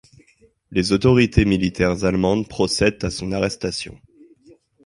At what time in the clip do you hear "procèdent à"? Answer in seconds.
2.47-3.11